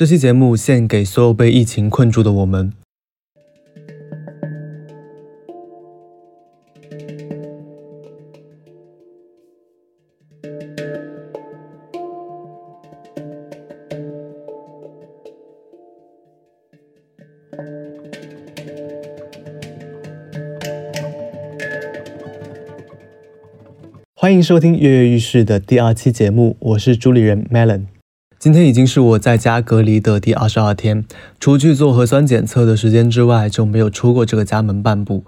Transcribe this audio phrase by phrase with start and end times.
[0.00, 2.72] 这期节目献给所有被疫情困住的我们。
[24.14, 27.99] 欢迎收听跃跃欲试的第二期节目，我是主理人 Melon。
[28.40, 31.04] 今天已经是我在家隔离的第二十二天，
[31.38, 35.24] 除去做核酸检测的时间之外，就没有出过这个家门半步。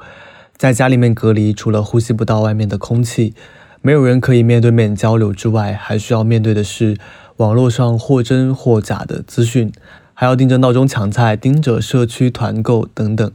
[0.57, 3.35] 在家里面隔离，除了呼吸不到外面的空气，
[3.83, 6.97] 没有人可以面对面交流之外，还需要面对的是
[7.37, 9.71] 网络上或真或假的资讯，
[10.15, 13.31] 还要盯着闹钟抢菜，盯着社区团购等等。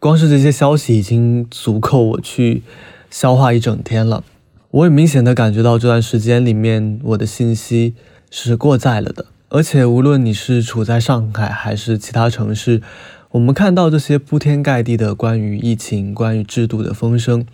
[0.00, 2.64] 光是这些消息已经足够我去
[3.08, 4.24] 消化一整天了。
[4.72, 7.94] 我也明显的感觉到这段时间里面，我的信息
[8.36, 9.26] 是过载了的。
[9.48, 12.82] 而且无论你是处在上海还是其他城市，
[13.30, 17.46] 我们看到这些铺天盖地的关于疫情、关于制度的风声，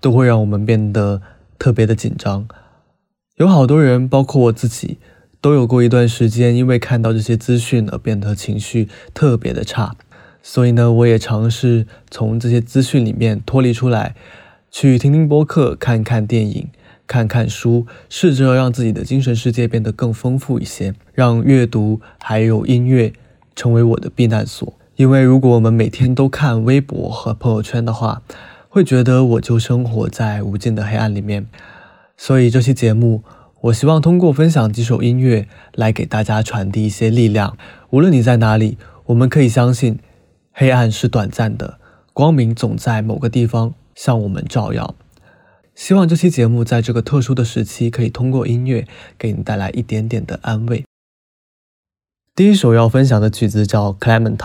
[0.00, 1.20] 都会让我们变得
[1.58, 2.48] 特别的紧张。
[3.36, 4.96] 有好多人，包括我自己，
[5.42, 9.94] 都有过一段时间，因为看到这些资讯而变得情绪特别的差。
[10.42, 14.14] 所以呢，我也尝试从这些资讯里面脱离出来。
[14.70, 16.68] 去听听播客，看看电影，
[17.06, 23.12] 看看书，试着让自己的精神世界变得更丰富一些，让阅读还有音乐
[23.54, 24.72] 成为我的避难所。
[24.96, 28.22] 因为如果我们每天都看微博和朋友圈的话，
[28.68, 31.46] 会觉得我就生活在无尽的黑暗里面。
[32.16, 33.22] 所以这期节目，
[33.62, 37.56] 我希望通过分享几首音乐来给大家传递一些力量。
[37.90, 39.98] 无论你在哪里，我们可以相信，
[40.52, 41.78] 黑暗是短暂的，
[42.12, 43.74] 光明总在某个地方。
[43.94, 44.94] 向我们照耀。
[45.74, 48.86] 希望这期节目在这个特殊的时期，可以通过音乐
[49.18, 50.84] 给你带来一点点的安慰。
[52.34, 54.36] 第一首要分享的曲子叫《Clementine》，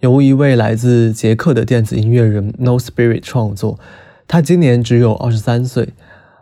[0.00, 3.78] 由一位来自捷克的电子音乐人 No Spirit 创作。
[4.28, 5.88] 他今年只有二十三岁。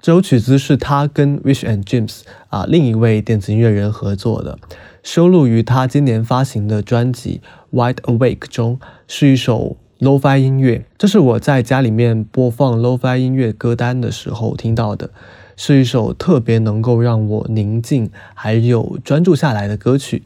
[0.03, 4.59] 这首曲子是他跟 Wish and James 啊另一位电子音乐人合作的，
[5.03, 7.41] 收录于他今年发行的专辑
[7.75, 9.79] 《Wide Awake》中，是一首。
[10.05, 15.09] Lo-fi 音乐，这是我在家里面播放 Lo-fi 音乐歌单的时候听到的，
[15.57, 20.25] 是一首特别能够让我宁静还有专注下来的歌曲。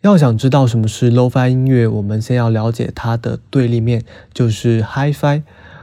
[0.00, 5.42] 要想知道什么是 Lo-fi 音乐，我们先要了解它的对立面，就是 Hi-fi。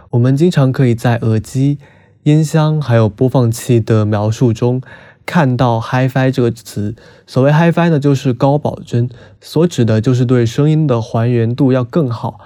[0.10, 1.78] 我们经常可以在耳机、
[2.24, 4.82] 音箱还有播放器的描述中
[5.28, 6.96] 看到 Hi-fi 这个词。
[7.28, 9.08] 所谓 Hi-fi 呢，就是高保真，
[9.40, 12.40] 所指的就是对声音的还原度要更好。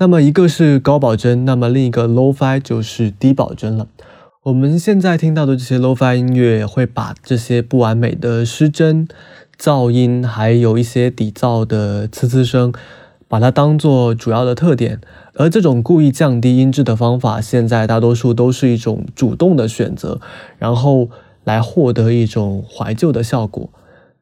[0.00, 3.88] 那么一个是高保真，那么另一个 Lo-Fi 就是低保真了。
[4.44, 9.08] 我们现在听到的这些 Lo-Fi 音乐，会把这些不完美的失真、
[9.58, 12.72] 噪音，还有一些底噪的呲呲声，
[13.26, 15.00] 把它当做主要的特点。
[15.34, 20.20] 而这种故意降低音质的方法，现在大多数都是一种主动的选择，
[20.58, 21.10] 然后
[21.42, 23.68] 来获得一种怀旧的效果。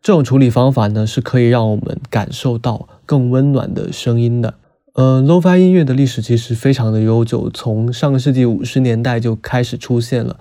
[0.01, 4.55] 这种处理方法呢，是可以让我们感受到更温暖的声音的。
[4.97, 10.41] 呃，Lo-Fi 音乐的历史其实非常的悠久，从上个世纪五十年代就开始出现了。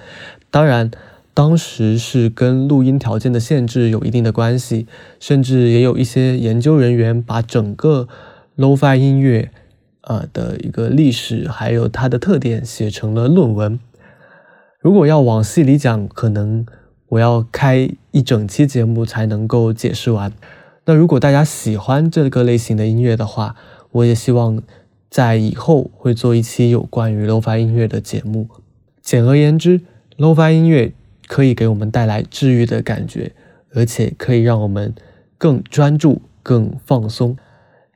[0.49, 0.89] 当然，
[1.33, 4.87] 当时是跟录音条件的限制有一定的关系，
[5.19, 8.07] 甚至也有一些研究人员把整个
[8.55, 9.51] Lo-Fi 音乐，
[10.03, 13.77] 呃的一个历史还有它的特点写成了论文。
[14.79, 16.65] 如果要往细里讲，可能
[17.09, 20.31] 我要开一整期节目才能够解释完。
[20.85, 23.55] 那如果大家喜欢这个类型的音乐的话，
[23.95, 24.61] 我也希望
[25.09, 28.49] 在以后会做一期有关于 Lo-Fi 音乐的节目。
[29.01, 29.79] 简而言之
[30.17, 30.91] ，Lo-Fi 音乐
[31.27, 33.31] 可以给我们带来治愈的感觉，
[33.73, 34.93] 而且可以让我们
[35.37, 37.37] 更专注、更放松。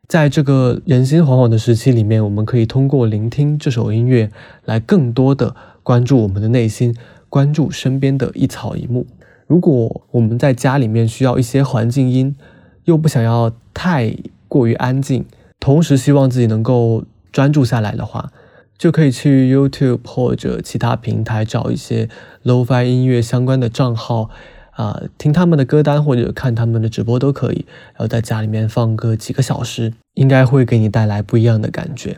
[0.08, 4.32] 在这个人心惶惶的时期里面，我们可以通过聆听这首音乐，
[4.64, 6.96] 来更多的关注我们的内心，
[7.28, 9.06] 关注身边的一草一木。
[9.48, 12.38] 如果我们在家里面需要一些环境音，
[12.86, 14.16] 又不想要太
[14.48, 15.26] 过于安静。
[15.60, 18.32] 同时，希望自己能够专注下来的话，
[18.78, 22.10] 就可以去 YouTube 或者其他平台找一些
[22.44, 24.30] Lo-Fi 音乐相关的账号，
[24.72, 27.66] 啊，听他们的歌单或者看他们的直播都可以。
[27.94, 32.18] 然后在家里面放个几个小时，应该会给你带来不一样的感觉。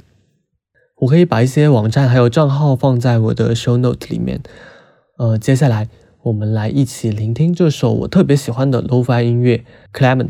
[0.97, 4.41] 我可以把一些网站还有账号放在我的 Show Note 里面。
[5.17, 5.89] 呃，接下来
[6.21, 9.65] 我们来一起聆听这首我特别喜欢的 Lo-Fi 音乐
[9.99, 10.29] 《Clementine》。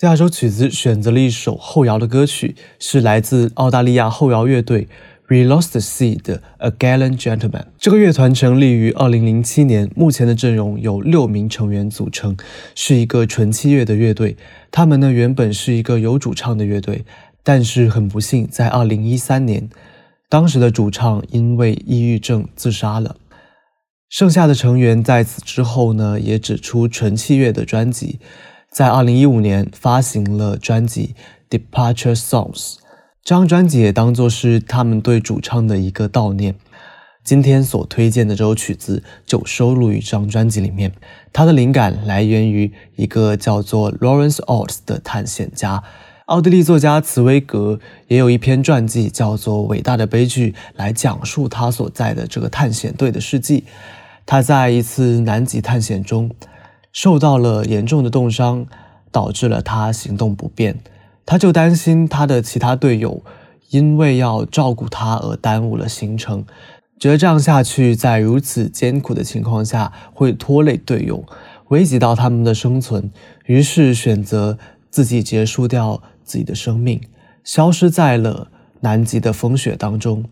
[0.00, 4.86] 第二首曲子选择了一首后摇的歌曲，是来自澳大利亚后摇乐队
[5.26, 7.64] We Lost the Sea 的 A Gallant Gentleman。
[7.80, 12.36] 这个乐团成立于2007年，目前的阵容有六名成员组成，
[12.76, 14.36] 是一个纯器乐的乐队。
[14.70, 17.04] 他们呢原本是一个有主唱的乐队，
[17.42, 19.68] 但是很不幸，在2013年，
[20.28, 23.16] 当时的主唱因为抑郁症自杀了。
[24.08, 28.20] 剩下的成员在此之后呢，也只出纯器乐的专辑。
[28.70, 31.14] 在二零一五年发行了专辑
[31.58, 32.74] 《Departure Songs》，
[33.24, 36.54] 这张专辑也当作是他们对主唱的一个悼念。
[37.24, 40.92] 今天所推荐的这首曲子就收录于这张专辑里面。
[41.32, 45.82] 它的灵感来源于一个叫做 Lawrence Oates 的探险家。
[46.26, 53.64] 奥地利作家茨威格也有一篇传记叫做《伟大的悲剧》，来讲述他所在的这个探险队的事迹。
[54.26, 56.30] 他在一次南极探险中。
[57.00, 58.66] 受到了严重的冻伤，
[59.12, 60.80] 导致了他行动不便。
[61.24, 63.22] 他就担心他的其他队友
[63.70, 66.44] 因为要照顾他而耽误了行程，
[66.98, 71.24] 觉得这样下去，在如此艰苦的情况下会拖累队友，
[71.68, 73.12] 危及到他们的生存。
[73.46, 74.58] 于是选择
[74.90, 77.00] 自己结束掉自己的生命，
[77.44, 78.50] 消失在了
[78.80, 80.24] 南极的风雪当中，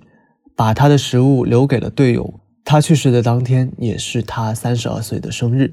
[0.57, 2.35] 把他的食物留给了队友。
[2.65, 5.73] 他去世的当天也是他三十二岁的生日。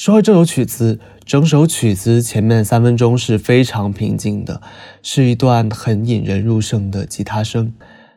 [0.00, 4.62] 说回这首曲子，整首曲子前面三分钟是非常平静的，
[5.02, 7.74] 是一段很引人入胜的吉他声。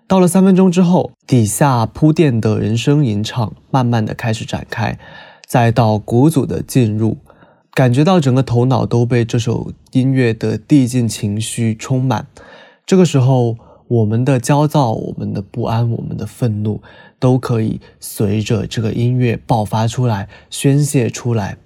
[0.07, 4.97] 到了三分钟之后，底下铺垫的人声吟唱慢慢的开始展开，
[5.45, 7.17] 再到鼓组的进入，
[7.73, 12.27] 感觉到整个头脑都被这首音乐的递进情绪充满。
[12.85, 13.57] 这个时候，
[13.89, 16.81] 我们的焦躁、我们的不安、我们的愤怒，
[17.19, 21.57] 都可以随着这个音乐爆发出来、宣泄出来。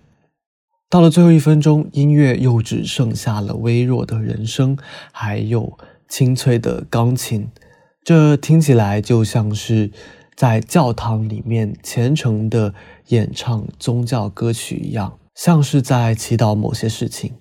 [0.89, 4.77] 到了最后一分钟，音乐又只剩下了微弱的人声，
[5.11, 5.77] 还有
[6.07, 7.49] 清脆的钢琴。
[8.05, 9.91] 这听起来就像是
[10.33, 12.73] 在教堂里面虔诚的
[13.09, 17.33] 演唱宗教歌曲一样，像是在祈祷某些事情。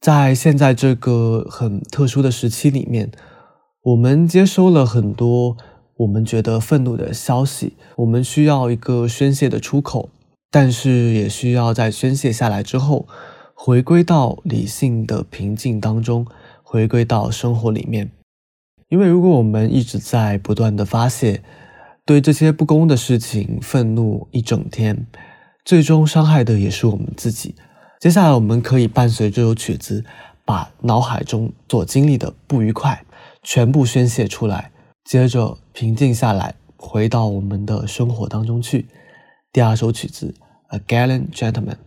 [0.00, 3.12] 在现在这个很特殊的时期里面，
[3.82, 5.58] 我们接收了很多
[5.98, 10.08] 我们觉得愤怒的消息，我们需要一个宣泄的出口。
[10.54, 13.08] 但是也需要在宣泄下来之后，
[13.54, 16.24] 回归到理性的平静当中，
[16.62, 18.12] 回归到生活里面。
[18.88, 21.42] 因为如果我们一直在不断的发泄，
[22.06, 25.08] 对这些不公的事情愤怒一整天，
[25.64, 27.56] 最终伤害的也是我们自己。
[27.98, 30.04] 接下来我们可以伴随这首曲子，
[30.44, 33.04] 把脑海中所经历的不愉快
[33.42, 34.70] 全部宣泄出来，
[35.04, 38.86] 接着平静下来，回到我们的生活当中去。
[39.52, 40.32] 第二首曲子。
[40.74, 41.78] A gallant gentleman.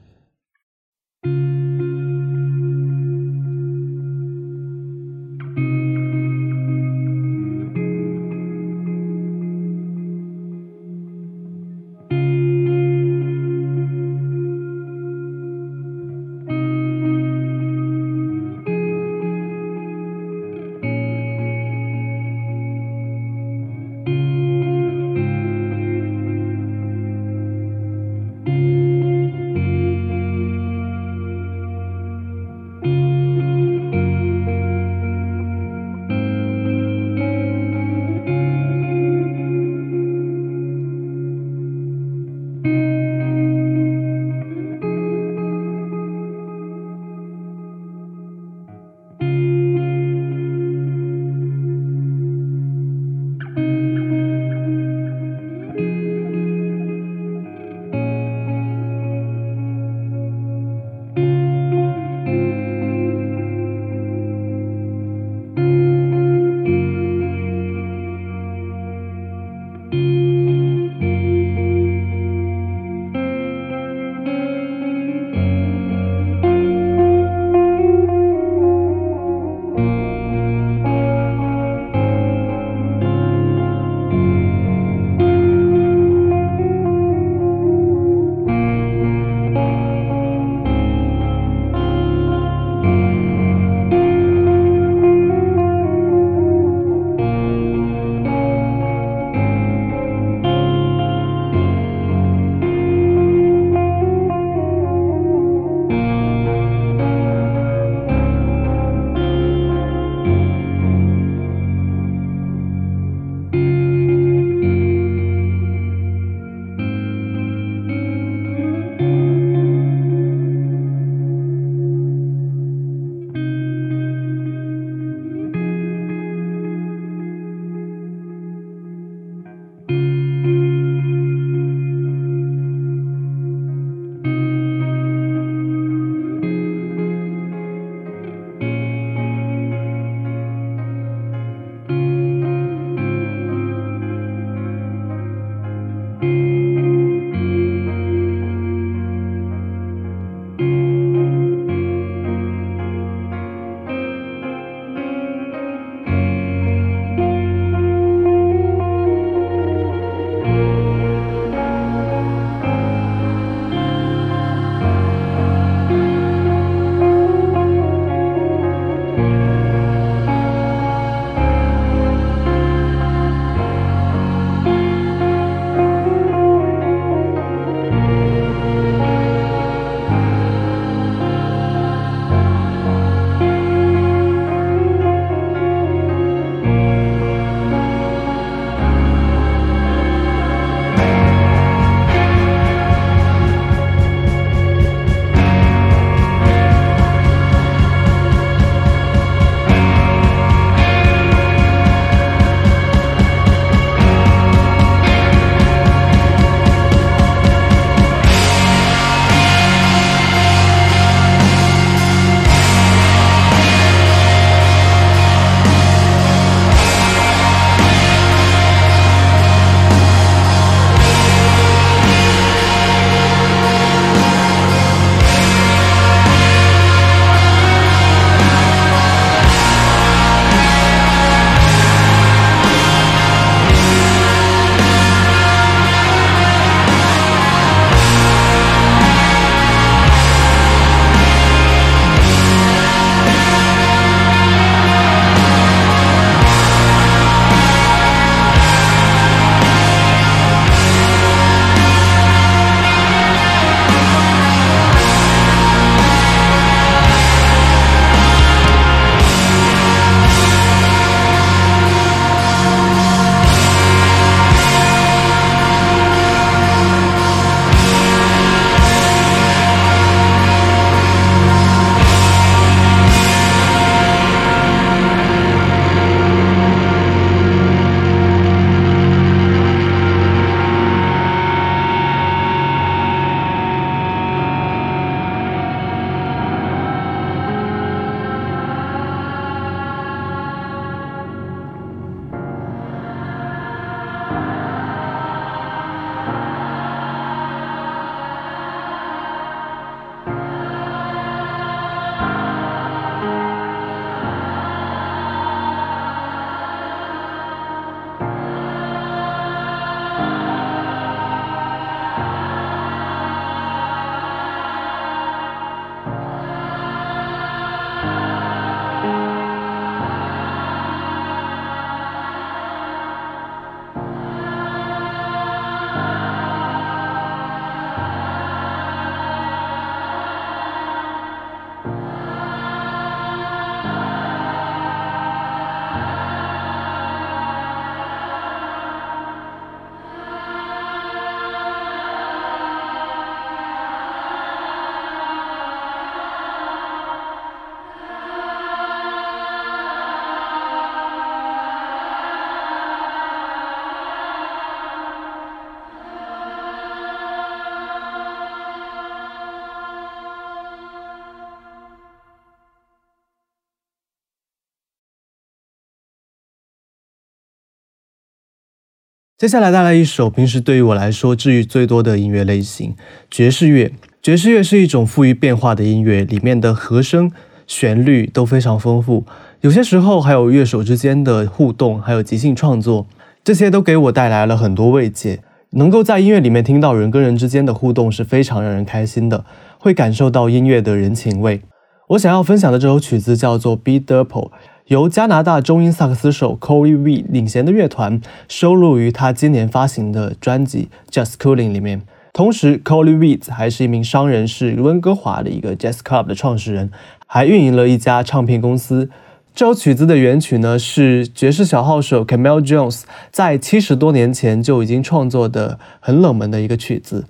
[369.38, 372.96] 接下来带来一首平时对于我来说治愈最多的音乐类型——
[373.30, 373.94] 爵士乐。
[374.20, 377.32] 爵士乐是一种富于变化的音乐，里面的和声、
[377.68, 379.26] 旋律都非常丰富，
[379.62, 383.06] 有些时候还有乐手之间的互动，还有即兴创作，
[383.44, 385.40] 这些都给我带来了很多慰藉。
[385.74, 389.46] 能够在音乐里面听到人跟人之间的互动是非常让人开心的，
[389.78, 391.62] 会感受到音乐的人情味。
[392.08, 394.52] 我想要分享的这首曲子叫做《Be d u p l e
[394.88, 402.04] 由加拿大中音萨克斯手 Corey V 领衔的乐团收录于他今年发行的专辑《Just Cooling》里面。
[402.32, 406.90] 同时，Corey V 还是一名商人，是温哥华的一个 Jazz Club 的创始人，
[407.26, 409.10] 还运营了一家唱片公司。
[409.54, 417.26] 这首曲子的原曲呢，是爵士小号手 Camille Jones 在七十多年前就已经创作的很冷门的一个曲子。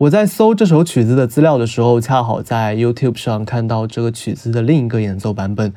[0.00, 5.72] 我在搜这首曲子的资料的时候，恰好在 YouTube 上看到这个曲子的另一个演奏版本，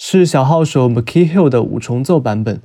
[0.00, 2.60] 是小号手 McKee Hill 的五重奏版本。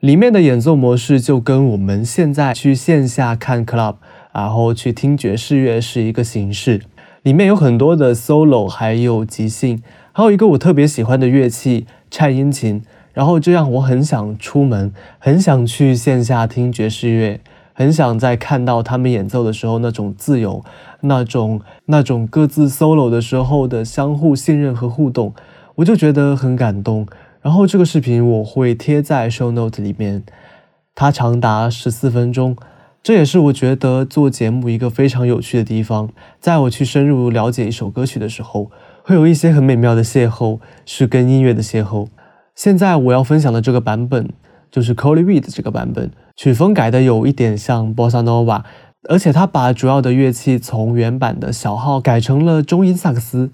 [0.00, 3.96] 里面的演奏模式就跟我们现在去线下看 club，
[4.32, 6.80] 然后去听爵士乐是一个形式。
[7.22, 12.82] 里面有很多的 solo，还有即兴，还有一个我特别喜欢的乐器颤音琴。
[13.12, 17.40] 然后这样我很想出门，很想去线下听爵士乐。
[17.74, 20.62] 很想在看到他们演奏的时候那种自由，
[21.02, 25.32] 那种那种各自 solo 的时候的相互信任和互动，
[25.76, 27.06] 我就觉得很感动。
[27.42, 30.22] 然后这个视频我会贴在 show note 里面，
[30.94, 32.56] 它长达十四分钟，
[33.02, 36.10] 这也是我觉得做节目一个非常有趣的地方。
[36.38, 38.70] 在我去深入了解一首歌曲的时候，
[39.02, 42.08] 会有一些很美妙的邂逅，是跟音乐的邂逅。
[42.54, 44.28] 现在我要分享的这个版本。
[44.72, 48.62] 就是 Coley Reed 这个版本，曲风改的有一点像 Bossa Nova，
[49.08, 53.50] 而且他把主要的乐器从原版的小号改成了中音萨克斯，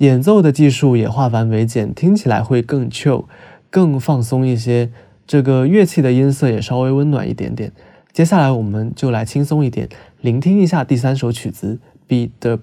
[0.00, 3.26] 演奏的技术也化繁为简，听起来会更 chill，
[3.68, 4.90] 更放松一些。
[5.26, 7.70] 这个乐器的音色也稍微温暖一点点。
[8.10, 9.90] 接下来我们就来轻松一点，
[10.22, 12.56] 聆听一下第三首曲子 Be d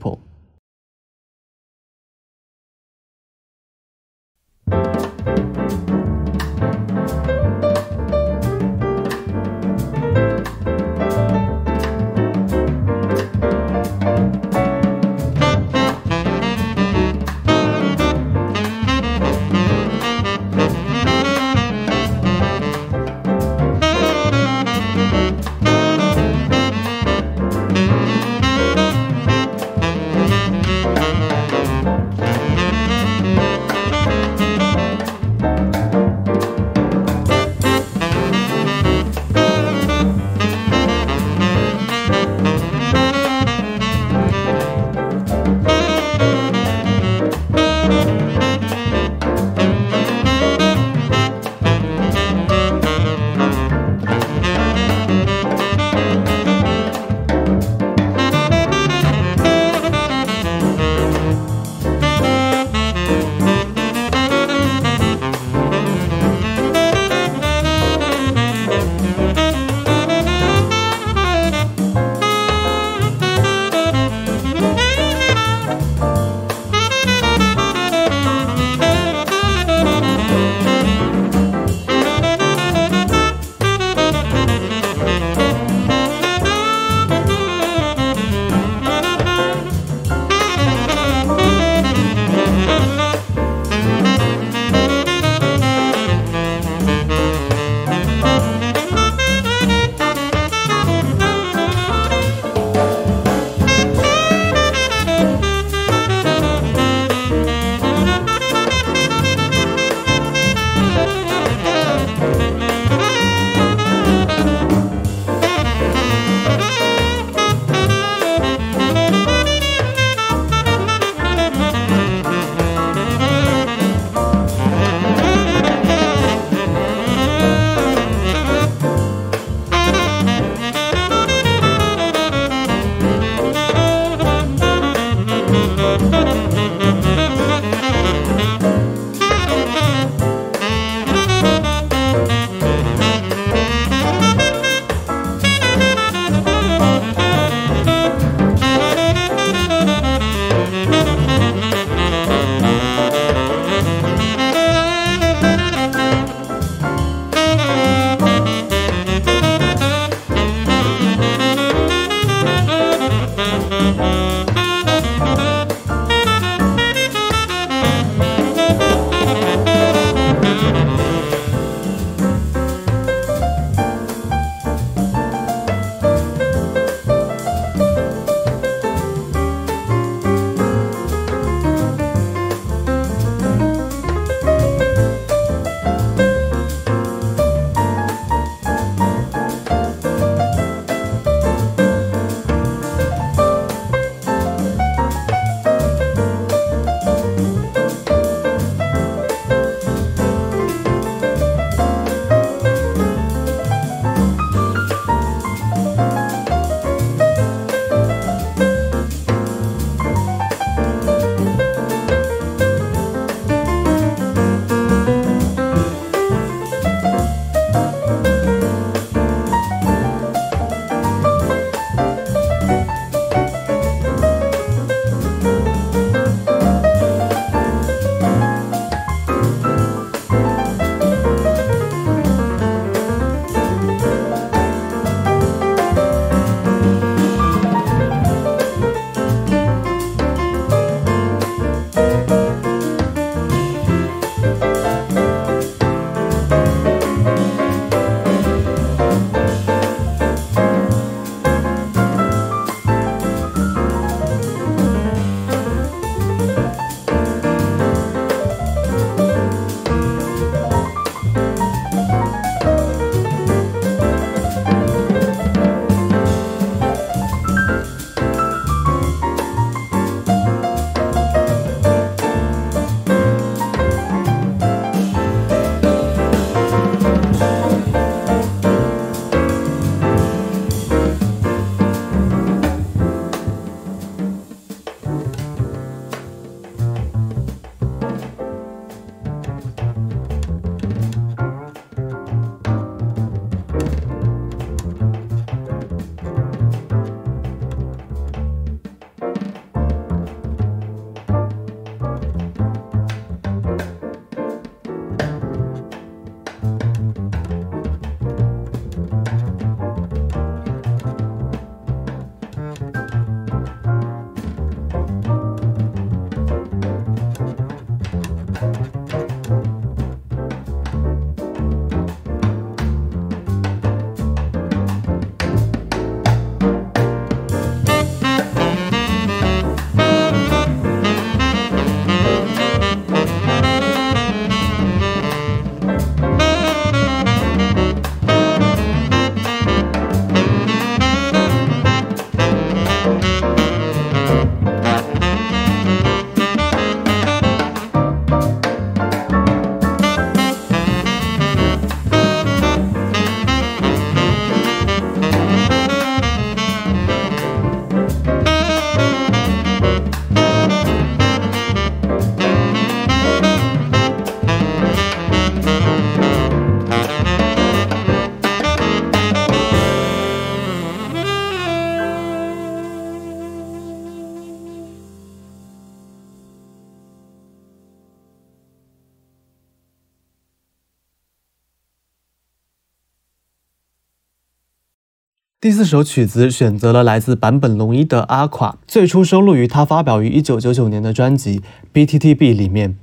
[385.60, 391.60] 第四首曲子选择了来自坂本龙一的《阿垮》，最初收录于他发表于一九九九年的专辑
[391.92, 392.96] 《BTTB》里面。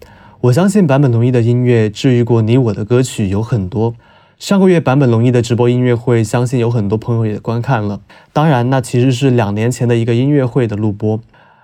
[0.43, 3.97] 我相信坂本龙一的音乐治愈过你我的歌曲有很多。
[4.39, 8.01] 上个月坂本龙一的直播音乐会，相信有很多朋友也观看了。
[8.33, 11.19] 当然，那其实是两年前的一个音乐会的录播。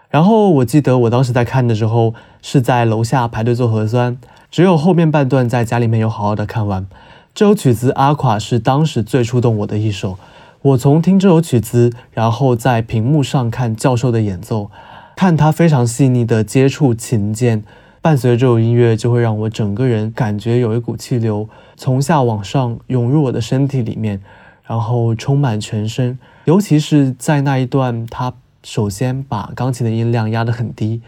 [0.09, 4.19] 然后我记得我当时在看的时候，是在楼下排队做核酸，
[4.51, 6.89] 只有后面半段在家里面有好好的看完。
[7.33, 10.19] 这首曲子《阿垮》是当时最触动我的一首。
[10.63, 14.71] 我从听这首曲子，然后在屏幕上看教授的演奏，
[15.17, 17.65] 看他非常细腻的接触琴键，
[18.03, 24.21] 伴随这首音乐，就会让我整个人感觉有一股气流从下往上涌入我的身体里面，
[24.63, 26.19] 然后充满全身。
[26.45, 31.01] 尤其是在那一段，他首先把钢琴的音量压得很低，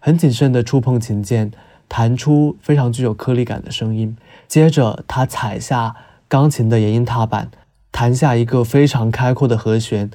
[0.00, 1.50] 很谨慎地触碰琴键，
[1.88, 4.14] 弹出非常具有颗粒感的声音。
[4.46, 5.96] 接着他踩下
[6.28, 7.50] 钢琴的延音踏板。
[7.90, 10.10] 弹下一个非常开阔的和弦，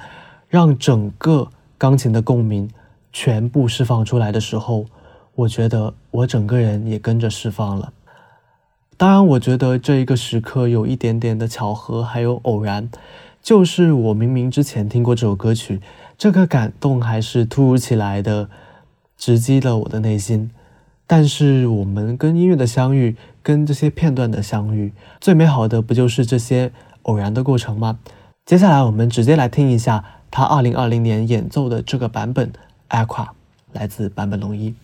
[0.47, 2.69] 让整个钢琴的共鸣
[3.11, 4.85] 全部释放出来的时候，
[5.35, 7.91] 我觉得我整个人也跟着释放了。
[8.95, 12.89] 当然，我觉得这一个时刻有一点点的巧合，还有偶然，
[13.41, 15.81] 就是我明明之前听过这首歌曲，
[16.17, 18.49] 这个感动还是突如其来的
[19.17, 20.51] 直击了我的内心。
[21.05, 26.71] 但是我们跟音乐的相遇，跟这些片段的相遇，最美好的不就是这些？
[27.03, 27.99] 偶然的过程吗？
[28.45, 32.51] 接下来我们直接来听一下他二零二零年演奏的这个版本
[32.89, 33.25] 《Aqua》，
[33.71, 34.75] 来自坂本龙一。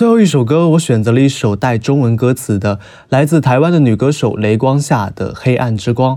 [0.00, 6.16] 最后一首歌，我选择了一首带中文歌词的，来自台湾的女歌手雷光夏的《黑暗之光》。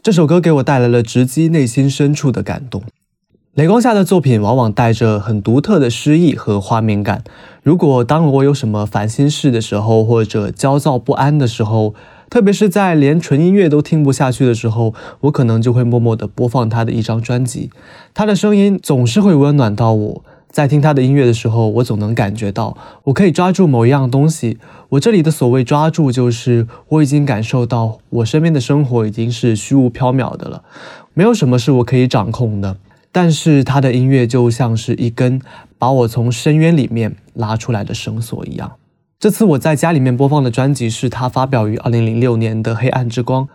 [0.00, 2.84] 这首歌给我带来了直击内心深处的感动。
[3.54, 7.24] 雷光夏的作品往往带着很独特的诗意和画面感。
[7.64, 11.96] 如果当我有什么烦心事的时候，或者焦躁不安的时候，
[12.30, 17.70] 特别是在连纯音乐都听不下去的时候，我可能就会默默地播放他的一张专辑。
[18.14, 20.24] 他的声音总是会温暖到我。
[20.54, 24.56] 在听他的音乐的时候，我总能感觉到，我可以抓住某一样东西。
[24.90, 30.62] 我这里的所谓抓住，就是我已经感受到，我身边的生活已经是虚无缥缈的了，
[31.12, 32.76] 没有什么是我可以掌控的。
[33.10, 35.42] 但是他的音乐就像是一根
[35.76, 38.74] 把我从深渊里面拉出来的绳索一样。
[39.18, 43.46] 这次我在家里面播放的专辑是他发表于二零零六年的《黑暗之光》，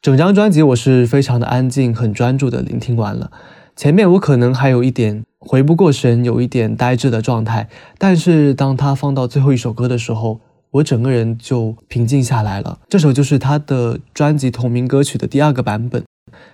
[0.00, 3.30] 整张专辑我是非常的安静、很专注的聆听完了。
[3.76, 10.40] 前面我可能还有一点回不过神，有一点呆滞的状态，但是当他放到最后一首歌的时候，
[10.72, 12.80] 我整个人就平静下来了。
[12.88, 16.02] 这首就是他的专辑同名歌曲的第二个版本。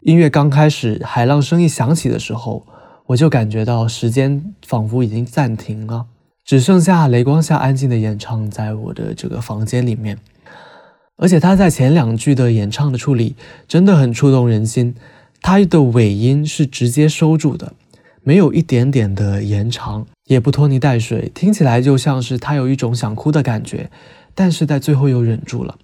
[0.02, 2.64] 音乐刚开始，海浪声一响起的时候，
[3.06, 6.06] 我就感觉到时间仿佛已经暂停了，
[6.44, 10.18] 只剩下雷光下安静的演唱在我的这个房间里面。
[11.16, 13.34] 而且他在前两句的演唱的处理
[13.66, 14.94] 真的很触动人心。
[15.40, 17.74] 他的尾音是直接收住的，
[18.26, 23.90] 没有一点点的延长，也不拖泥带水，听起来就像是他有一种想哭的感觉，
[24.34, 25.76] 但是在最后又忍住了。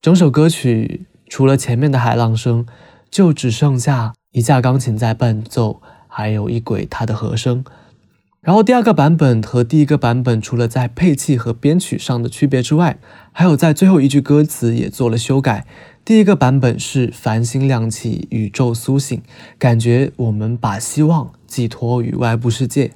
[0.00, 2.64] 整首歌曲除了前面的海浪声，
[3.10, 7.64] 就只剩下一架钢琴在伴奏，还有一轨它的和声。
[8.40, 12.98] 然后第二个版本和第一个版本除了在配器和编曲上的区别之外，
[13.32, 15.66] 还有在最后一句歌词也做了修改。
[16.08, 19.20] 第一个版本是繁星亮起，宇宙苏醒，
[19.58, 22.92] 感觉我们把希望寄托于外部世界；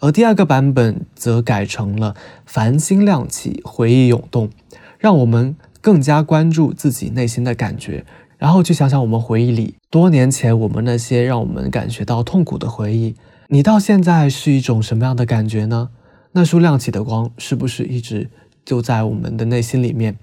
[0.00, 4.50] 而第二个版本则改成了繁星亮起，回忆涌动，
[4.98, 8.04] 让我们更加关注自己内心的感觉，
[8.36, 13.14] 然后去想想我们回忆里多年前我们那些让我们感觉到痛苦的回忆，
[13.46, 15.90] 你到现在是一种什么样的感觉呢？
[16.32, 18.28] 那束亮起的光是不是一直
[18.64, 20.18] 就在我们的内心里面？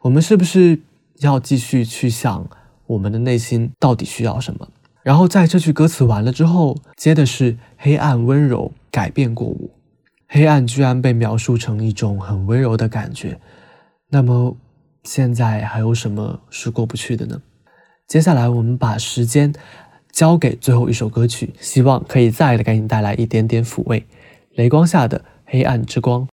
[0.00, 0.80] 我们是不是？
[1.20, 2.48] 要继续去想
[2.86, 4.68] 我们的内心到底需要什么，
[5.02, 9.70] 然后在这句歌词完了之后，接的是黑暗温柔改变过我，
[10.28, 13.40] 黑暗居然被描述成一种很温柔的感觉，
[14.10, 14.56] 那么
[15.04, 17.40] 现在还有什么是过不去的呢？
[18.06, 19.52] 接下来我们把时间
[20.12, 24.06] 交给最后一首歌曲，希望可以再给你带来一点点抚慰，
[24.52, 26.26] 雷光下的黑暗之光。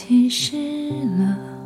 [0.00, 0.56] 其实
[1.18, 1.57] 了。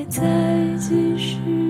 [0.00, 0.22] 还在
[0.78, 1.69] 继续？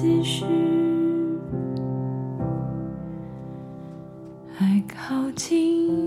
[0.00, 0.46] 继续？
[4.56, 5.99] 还靠近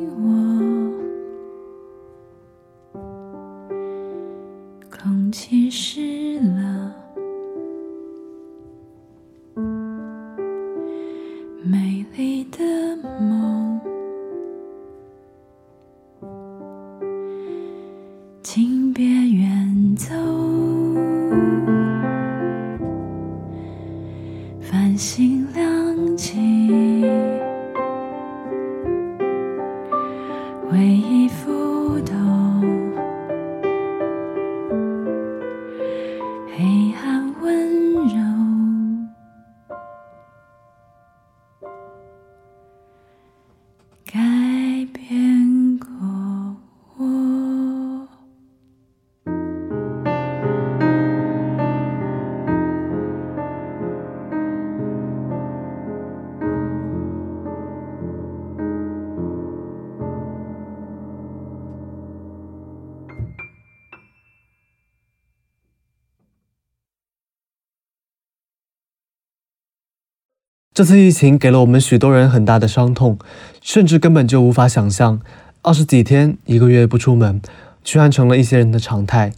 [70.74, 73.20] 这次疫情给了我们许多人很大的伤痛，
[73.62, 75.20] 甚至根本就无法想象，
[75.62, 77.40] 二十几天、一个月不出门，
[77.84, 79.34] 居然成了一些人的常态。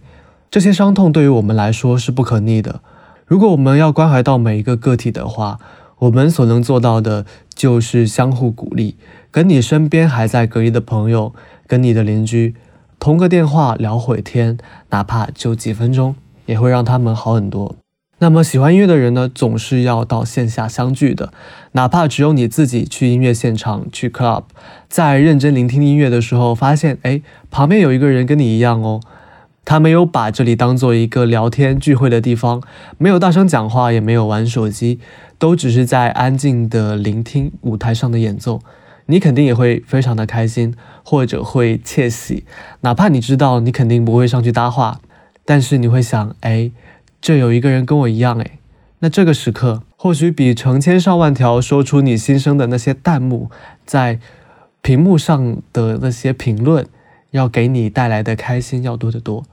[0.49, 2.79] 这些伤痛对于我们来说是不可逆的。
[3.25, 5.59] 如果我们要关怀到每一个个体的话，
[5.99, 8.95] 我们所能做到的就是相互鼓励，
[9.29, 11.33] 跟你身边还在隔离的朋友，
[11.67, 12.55] 跟你的邻居，
[12.97, 14.57] 通个电话聊会天，
[14.91, 16.15] 哪怕就几分钟，
[16.45, 17.75] 也会让他们好很多。
[18.19, 21.33] 那么喜欢音乐的人呢，总是要到线下相聚的，
[21.73, 24.43] 哪怕只有你自己去音乐现场、去 club，
[24.87, 29.01] 在认真聆听音乐的时候，发现哎，旁边有一个人跟你一样哦，
[29.65, 32.63] 他没有把这里当做一个聊天聚会的地方，
[32.97, 35.01] 没有大声讲话，也没有玩手机，
[35.37, 38.61] 都只是在安静的聆听舞台上的演奏，
[39.07, 42.45] 你肯定也会非常的开心，或者会窃喜，
[42.79, 45.01] 哪怕你知道你肯定不会上去搭话，
[45.43, 46.71] 但是你会想，哎。
[47.25, 48.59] 这有一个人跟我一样诶，
[48.99, 53.49] 那这个时刻或许比成千上万条说出你心声的那些弹幕，
[53.83, 54.19] 在
[54.83, 56.85] 屏幕上的那些评论，
[57.31, 59.43] 要给你带来的开心要多得多。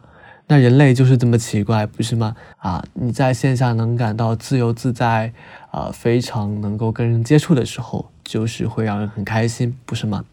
[0.49, 2.37] 那人类就是这么奇怪，不是吗？
[2.59, 5.33] 啊，你在线下能感到自由自在，
[5.71, 10.27] 啊，非常能够跟人接触的时候，就是会让人很开心，不是吗？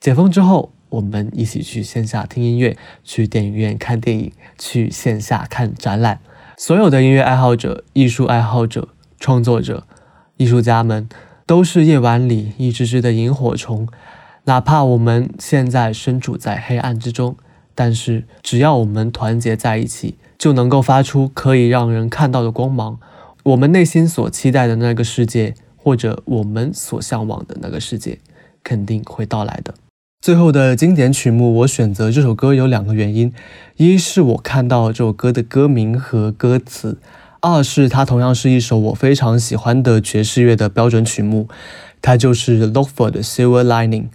[0.00, 6.18] 解封之后，我们一起去线下听音乐，去电影院看电影，去线下看展览。
[6.62, 9.86] 所有的音乐爱好者、艺术爱好者、创作者、
[10.36, 11.08] 艺术家们，
[11.46, 13.88] 都是夜晚里一只只的萤火虫。
[14.44, 17.34] 哪怕我们现在身处在黑暗之中，
[17.74, 23.00] 但是只要我们团结在一起，就能够发出可以让人看到的光芒。
[23.44, 28.18] 我们内心所期待的那个世界，或者我们所向往的那个世界，
[28.62, 29.72] 肯定会到来的。
[30.22, 33.32] 最后的经典曲目，我选择这首歌有两个原因：
[33.78, 36.96] 一是我看到这首歌的歌名和歌词；
[37.40, 41.48] 二是它同样是一首我非常喜欢的爵士乐的标准曲目，
[42.02, 44.08] 它就是 Lockford 的 Silver Lining。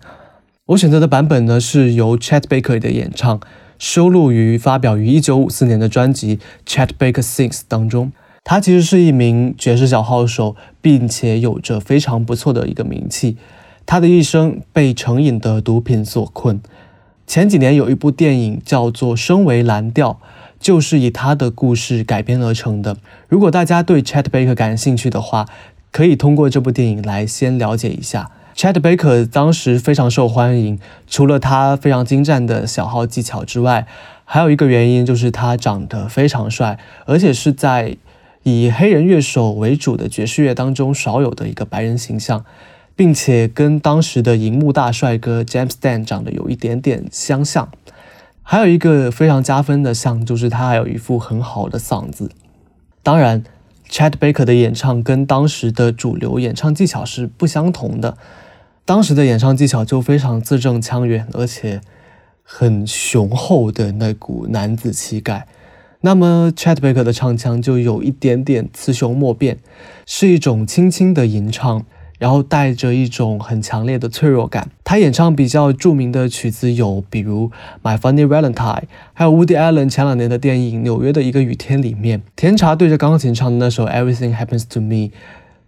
[0.68, 3.40] 我选择的版本呢，是由 Chet Baker 的演唱，
[3.80, 6.38] 收录于发表于1954年的专辑
[6.68, 8.12] 《Chet Baker Sings》当中。
[8.44, 13.38] 他其实是一名爵士小号手，并且有着非常不错的一个名气。
[13.86, 16.60] 他的一生被成瘾的毒品所困。
[17.28, 20.20] 前几年有一部电影叫做《身为蓝调》，
[20.60, 22.98] 就是以他的故事改编而成的。
[23.28, 25.48] 如果大家对 Chet Baker 感兴趣的话，
[25.92, 28.30] 可以通过这部电影来先了解一下。
[28.56, 33.88] Chet Baker 当时非常受欢迎，除了他非常精湛的小号技巧之外，
[34.24, 37.98] 还有一个原因就是他长得非常帅，而且是在
[38.44, 42.46] 以黑人乐手为主的爵士乐当中少有的一个白人形象。
[42.96, 47.70] 并且跟当时的荧幕大帅哥 James Dan 长得有一点点相像，
[48.42, 52.32] 还有一个非常加分的项就是他还有一副很好的嗓子。
[53.04, 53.44] 当然
[53.90, 58.18] ，Chad Baker 的演唱跟当时的主流演唱技巧是不相同的，
[58.86, 61.82] 当时的演唱技巧就非常字正腔圆，而且
[62.44, 65.48] 很雄厚的那股男子气概。
[66.02, 69.58] 那么 Chad Baker 的唱腔就有一点点雌雄莫辨，
[70.06, 71.86] 是一种轻轻的吟唱。
[72.26, 74.68] 然后带着一种很强烈的脆弱感。
[74.84, 77.50] 他演唱比较著名的曲子有，比如
[77.84, 78.56] 《My Funny Valentine》，
[79.14, 84.96] 还有 Woody Allen 前两年的电影《纽约的一个雨天》里面，甜茶对着钢琴唱的那首《Everything Happens to Me》，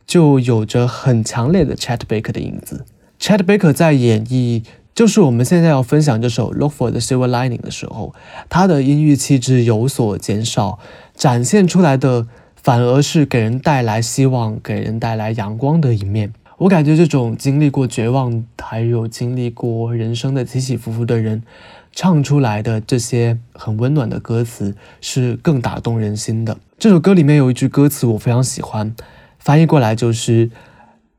[0.08, 2.84] 就有着很强烈的 Chet Baker 的影子。
[3.20, 4.64] Chet Baker 在演绎
[4.95, 8.16] 就是我们现在要分享这首《Look for the Silver Lining》的时候，
[8.49, 10.80] 他的音域气质有所减少，
[11.14, 12.26] 展现出来的。
[12.60, 16.34] 反而是给人带来希望、给人带来阳光的一面。
[16.60, 21.43] 我感觉这种经历过绝望，还有经历过人生的起起伏伏的人，
[21.91, 26.58] 唱出来的这些很温暖的歌词，是更打动人心的。
[26.80, 28.95] 这首歌里面有一句歌词我非常喜欢，
[29.38, 30.49] 翻译过来就是：“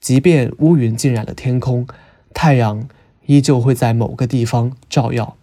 [0.00, 1.86] 即便乌云浸染了天空，
[2.34, 2.88] 太阳
[3.26, 5.36] 依旧会在某个地方照耀。”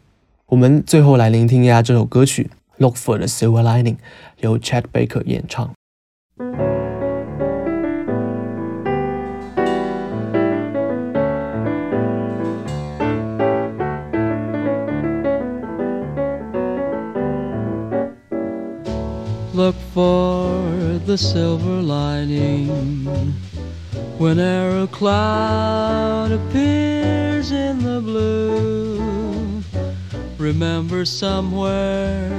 [0.48, 2.52] 我们最后来聆听一下这首歌曲
[2.84, 3.96] 《Look for the Silver Lining》，
[4.42, 5.72] 由 Chad Baker 演唱。
[19.56, 22.68] Look for the silver lining
[24.18, 29.64] whenever a cloud appears in the blue.
[30.38, 32.38] Remember somewhere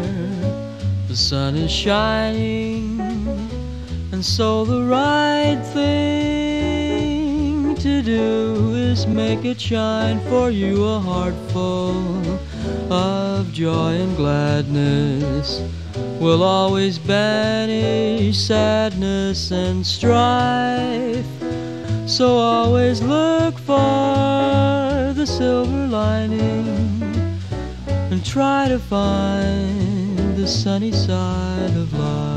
[1.08, 3.00] the sun is shining
[4.12, 11.34] and so the right thing to do is make it shine for you a heart
[11.48, 12.38] full
[12.92, 15.62] of joy and gladness
[16.20, 21.26] will always banish sadness and strife.
[22.06, 27.10] So always look for the silver lining
[27.88, 32.35] and try to find the sunny side of life.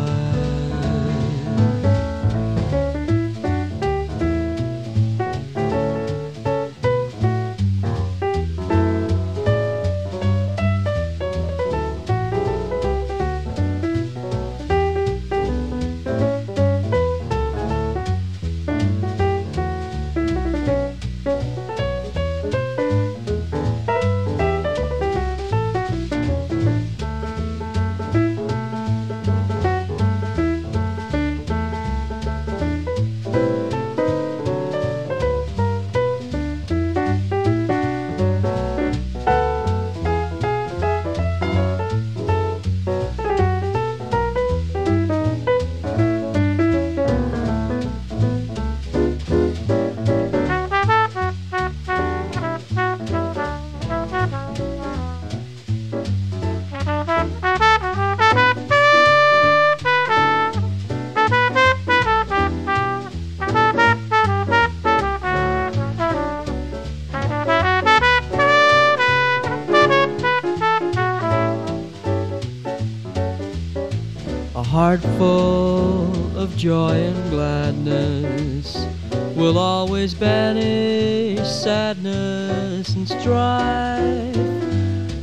[76.60, 78.86] Joy and gladness
[79.34, 84.36] will always banish sadness and strife.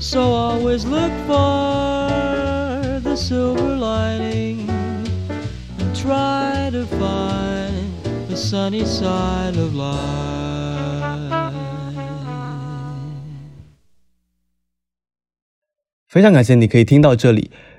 [0.03, 7.93] So always look for the silver lining and try to find
[8.29, 10.07] the sunny side of life.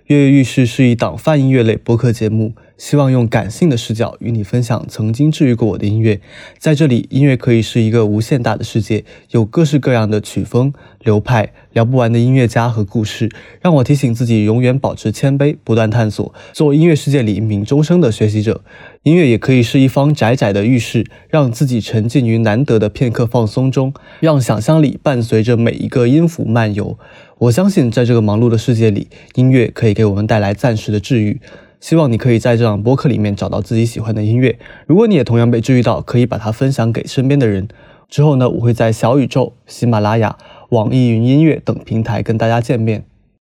[0.07, 6.21] 跃跃欲试是一档泛音乐类播客节目，希望用感性的视角与你分享曾经治愈过我的音乐。
[6.57, 10.71] 在这里，音乐可以是一个无限大的世界，有各式各样的曲风、
[11.03, 13.29] 流派，聊不完的音乐家和故事，
[13.59, 18.63] 让我提醒自己永远保持谦卑，不断探索，做音乐世界里敏终生的学习者。
[19.03, 26.97] 音乐也可以是一方窄窄的浴室，让自己沉浸于难得的片刻放松中，让想象力伴随着每一个音符漫游。
[27.39, 31.39] 我相信，在这个忙碌的世界里，音乐可以给我们带来暂时的治愈。
[31.79, 34.57] 希望你可以在这档播客里面找到自己喜欢的音乐。
[34.87, 37.67] 如果你也同样被治愈到，可以把它分享给身边的人。
[38.09, 40.35] 之后呢，我会在小宇宙、喜马拉雅、
[40.69, 43.05] 网易云音乐等平台跟大家见面。